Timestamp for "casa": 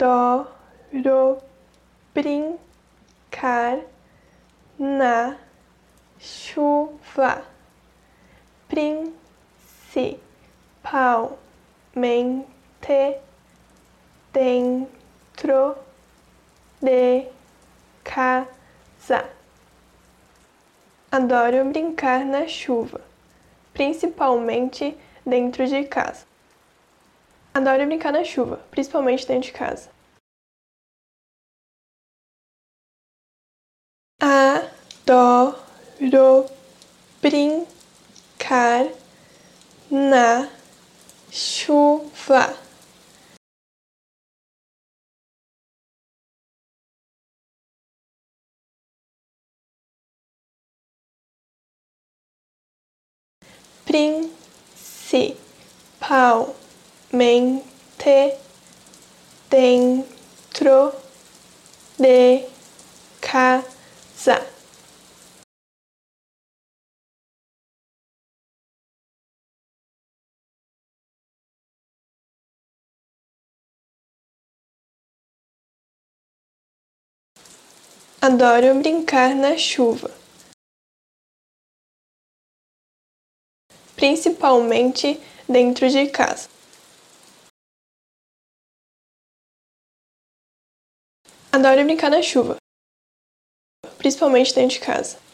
18.02-19.28, 25.84-26.29, 29.52-29.90, 63.20-64.38, 86.12-86.50, 94.86-95.29